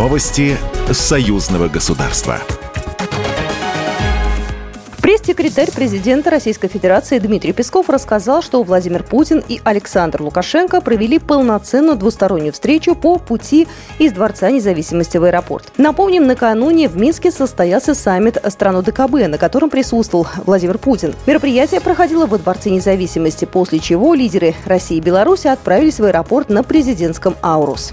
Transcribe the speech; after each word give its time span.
Новости 0.00 0.56
союзного 0.90 1.68
государства. 1.68 2.38
Пресс-секретарь 5.02 5.70
президента 5.70 6.30
Российской 6.30 6.68
Федерации 6.68 7.18
Дмитрий 7.18 7.52
Песков 7.52 7.90
рассказал, 7.90 8.40
что 8.40 8.62
Владимир 8.62 9.02
Путин 9.02 9.44
и 9.46 9.60
Александр 9.62 10.22
Лукашенко 10.22 10.80
провели 10.80 11.18
полноценную 11.18 11.98
двустороннюю 11.98 12.54
встречу 12.54 12.94
по 12.94 13.18
пути 13.18 13.68
из 13.98 14.12
Дворца 14.12 14.50
независимости 14.50 15.18
в 15.18 15.24
аэропорт. 15.24 15.70
Напомним, 15.76 16.26
накануне 16.26 16.88
в 16.88 16.96
Минске 16.96 17.30
состоялся 17.30 17.94
саммит 17.94 18.38
стран 18.48 18.76
ОДКБ, 18.76 19.28
на 19.28 19.36
котором 19.36 19.68
присутствовал 19.68 20.26
Владимир 20.46 20.78
Путин. 20.78 21.14
Мероприятие 21.26 21.82
проходило 21.82 22.24
во 22.24 22.38
Дворце 22.38 22.70
независимости, 22.70 23.44
после 23.44 23.80
чего 23.80 24.14
лидеры 24.14 24.54
России 24.64 24.96
и 24.96 25.02
Беларуси 25.02 25.48
отправились 25.48 26.00
в 26.00 26.04
аэропорт 26.04 26.48
на 26.48 26.62
президентском 26.62 27.36
«Аурус». 27.42 27.92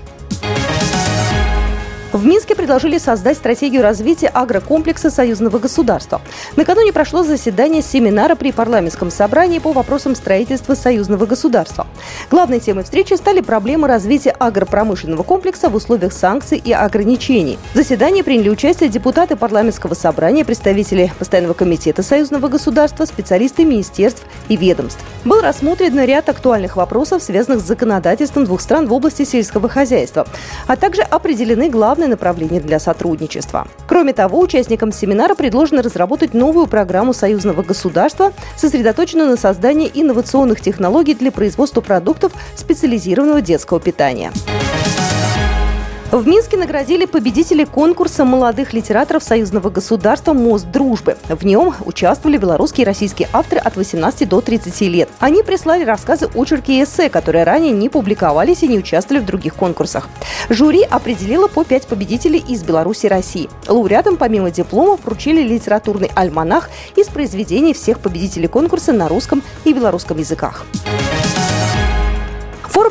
В 2.14 2.26
Минске 2.26 2.56
предложили 2.56 2.98
создать 3.00 3.36
стратегию 3.36 3.82
развития 3.82 4.28
агрокомплекса 4.28 5.10
союзного 5.10 5.60
государства. 5.60 6.22
Накануне 6.56 6.94
прошло 6.94 7.24
заседание 7.24 7.82
семинара 7.82 8.36
при 8.36 8.54
парламентском 8.54 9.12
собрании 9.12 9.60
по 9.60 9.74
вопросам 9.74 10.16
строительства 10.16 10.74
союзного 10.74 11.26
государства. 11.26 11.86
Главной 12.32 12.62
темой 12.62 12.86
встречи 12.86 13.14
стали 13.16 13.42
проблемы 13.42 13.90
развития 13.90 14.32
агропромышленного 14.32 15.24
комплекса 15.24 15.70
в 15.70 15.76
условиях 15.76 16.14
санкций 16.14 16.62
и 16.64 16.72
ограничений. 16.72 17.60
В 17.74 17.76
заседании 17.76 18.22
приняли 18.22 18.50
участие 18.50 18.90
депутаты 18.90 19.36
парламентского 19.36 19.94
собрания, 19.94 20.46
представители 20.46 21.12
постоянного 21.20 21.56
комитета 21.56 22.04
союзного 22.04 22.48
государства, 22.48 23.04
специалисты 23.04 23.66
министерств 23.66 24.24
и 24.48 24.56
ведомств. 24.56 25.04
Был 25.26 25.42
рассмотрен 25.42 26.00
ряд 26.00 26.30
актуальных 26.30 26.78
вопросов, 26.78 27.22
связанных 27.22 27.60
с 27.60 27.68
законодательством 27.68 28.46
двух 28.46 28.62
стран 28.62 28.88
в 28.88 28.94
области 28.94 29.24
сельского 29.24 29.68
хозяйства, 29.68 30.28
а 30.68 30.76
также 30.78 31.02
определены 31.02 31.70
главные 31.70 31.88
главное 31.88 32.10
направление 32.10 32.60
для 32.60 32.80
сотрудничества. 32.80 33.68
Кроме 33.88 34.14
того, 34.14 34.40
участникам 34.40 34.92
семинара 34.92 35.36
предложено 35.36 35.82
разработать 35.82 36.34
новую 36.34 36.68
программу 36.68 37.14
союзного 37.14 37.64
государства, 37.64 38.34
сосредоточенную 38.56 39.30
на 39.30 39.38
создании 39.38 39.90
инновационных 39.94 40.62
технологий 40.62 41.16
для 41.16 41.32
производства 41.32 41.82
продуктов 41.82 42.34
специализированного 42.56 43.42
детского 43.42 43.80
питания. 43.80 44.32
В 46.10 46.26
Минске 46.26 46.56
наградили 46.56 47.06
победителей 47.06 47.66
конкурса 47.66 48.24
молодых 48.24 48.72
литераторов 48.72 49.24
союзного 49.24 49.70
государства 49.70 50.32
«Мост 50.32 50.66
дружбы». 50.72 51.18
В 51.28 51.46
нем 51.46 51.76
участвовали 51.84 52.38
белорусские 52.38 52.84
и 52.84 52.88
российские 52.88 53.28
авторы 53.34 53.60
от 53.60 53.76
18 53.76 54.28
до 54.28 54.40
30 54.40 54.82
лет. 54.84 55.10
Они 55.20 55.44
прислали 55.44 55.84
рассказы, 55.84 56.30
очерки 56.34 56.80
и 56.80 56.84
эссе, 56.86 57.10
которые 57.10 57.44
ранее 57.44 57.74
не 57.74 57.90
публиковались 57.90 58.64
и 58.64 58.70
не 58.70 58.78
участвовали 58.78 59.22
в 59.22 59.26
других 59.26 59.56
конкурсах. 59.56 60.08
Жюри 60.48 60.82
определило 60.82 61.50
по 61.50 61.66
пять 61.66 61.88
победителей 61.88 62.40
из 62.40 62.64
Беларуси 62.64 63.08
и 63.08 63.10
России. 63.10 63.50
Лауреатам 63.68 64.16
помимо 64.16 64.50
дипломов 64.50 65.04
вручили 65.04 65.42
литературный 65.44 66.10
альманах 66.16 66.70
из 66.96 67.08
произведений 67.08 67.74
всех 67.74 68.00
победителей 68.00 68.48
конкурса 68.48 68.94
на 68.94 69.10
русском 69.10 69.44
и 69.66 69.74
белорусском 69.74 70.18
языках. 70.18 70.66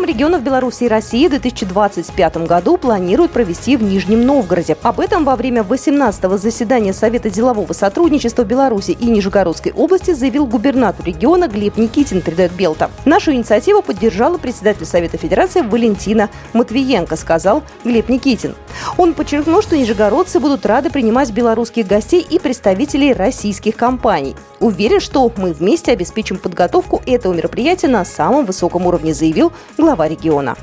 Регионов 0.07 0.43
Беларуси 0.43 0.85
и 0.85 0.89
России 0.89 1.27
в 1.27 1.31
2025 1.31 2.37
году 2.47 2.77
планируют 2.77 3.33
провести 3.33 3.77
в 3.77 3.83
Нижнем 3.83 4.25
Новгороде. 4.25 4.77
Об 4.83 5.01
этом 5.01 5.25
во 5.25 5.35
время 5.35 5.63
18-го 5.63 6.37
заседания 6.37 6.93
Совета 6.93 7.29
делового 7.29 7.73
сотрудничества 7.73 8.45
Беларуси 8.45 8.93
и 8.93 9.07
Нижегородской 9.07 9.73
области 9.73 10.13
заявил 10.13 10.47
губернатор 10.47 11.05
региона 11.05 11.49
Глеб 11.49 11.77
Никитин, 11.77 12.23
передает 12.23 12.53
Белта. 12.53 12.89
Нашу 13.05 13.33
инициативу 13.33 13.83
поддержала 13.83 14.39
председатель 14.39 14.87
Совета 14.87 15.19
Федерации 15.19 15.63
Валентина 15.63 16.31
Матвиенко, 16.53 17.17
сказал 17.17 17.65
Глеб 17.83 18.09
Никитин. 18.09 18.55
Он 18.99 19.13
подчеркнул, 19.13 19.61
что 19.61 19.77
нижегородцы 19.77 20.39
будут 20.39 20.65
рады 20.67 20.89
принимать 20.89 21.33
белорусских 21.33 21.89
гостей 21.89 22.25
и 22.29 22.39
представителей 22.39 23.13
российских 23.13 23.75
компаний. 23.75 24.37
Уверен, 24.61 25.01
что 25.01 25.31
мы 25.37 25.53
вместе 25.53 25.91
обеспечим 25.91 26.39
подготовку 26.39 27.03
этого 27.07 27.35
мероприятия 27.35 27.89
на 27.89 28.05
самом 28.05 28.47
высоком 28.47 28.87
уровне, 28.87 29.13
заявил 29.13 29.53
глава 29.77 29.96
региона. 30.05 30.57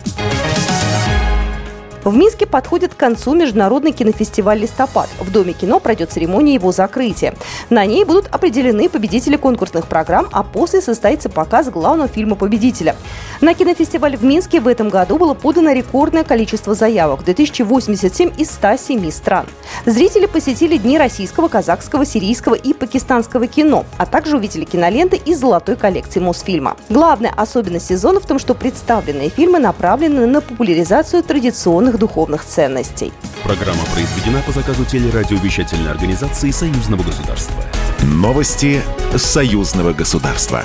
В 2.03 2.13
Минске 2.13 2.45
подходит 2.45 2.93
к 2.93 2.97
концу 2.97 3.33
международный 3.33 3.93
кинофестиваль 3.93 4.59
«Листопад». 4.59 5.07
В 5.21 5.31
Доме 5.31 5.53
кино 5.53 5.79
пройдет 5.79 6.11
церемония 6.11 6.53
его 6.53 6.73
закрытия. 6.73 7.33
На 7.69 7.85
ней 7.85 8.03
будут 8.03 8.27
определены 8.27 8.89
победители 8.89 9.37
конкурсных 9.37 9.87
программ, 9.87 10.27
а 10.33 10.43
после 10.43 10.81
состоится 10.81 11.29
показ 11.29 11.69
главного 11.69 12.09
фильма 12.09 12.35
победителя. 12.35 12.97
На 13.39 13.53
кинофестиваль 13.53 14.17
в 14.17 14.23
Минске 14.25 14.59
в 14.59 14.67
этом 14.67 14.89
году 14.89 15.17
было 15.17 15.33
подано 15.33 15.71
рекордное 15.71 16.25
количество 16.25 16.73
заявок– 16.73 17.23
2087 17.25 18.33
из 18.37 18.51
107 18.51 19.09
стран. 19.09 19.45
Зрители 19.85 20.25
посетили 20.25 20.75
дни 20.75 20.97
российского, 20.97 21.47
казахского, 21.47 22.05
сирийского 22.05 22.55
и 22.55 22.73
пакистанского 22.73 23.47
кино, 23.47 23.85
а 23.97 24.05
также 24.05 24.35
увидели 24.35 24.65
киноленты 24.65 25.15
из 25.15 25.39
золотой 25.39 25.77
коллекции 25.77 26.19
Мосфильма. 26.19 26.75
Главная 26.89 27.31
особенность 27.31 27.87
сезона 27.87 28.19
в 28.19 28.25
том, 28.25 28.39
что 28.39 28.55
представленные 28.55 29.29
фильмы 29.29 29.59
направлены 29.59 30.25
на 30.25 30.41
популяризацию 30.41 31.23
традиционных 31.23 31.92
важных 31.93 31.99
духовных 31.99 32.45
ценностей. 32.45 33.11
Программа 33.43 33.83
произведена 33.93 34.41
по 34.45 34.51
заказу 34.51 34.85
телерадиовещательной 34.85 35.91
организации 35.91 36.51
Союзного 36.51 37.03
государства. 37.03 37.55
Новости 38.03 38.81
Союзного 39.15 39.93
государства. 39.93 40.63